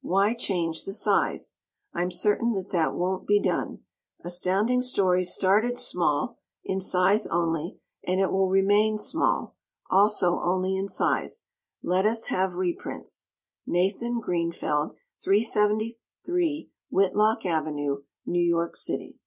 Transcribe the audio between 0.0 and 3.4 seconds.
Why change the size? I'm certain that that won't be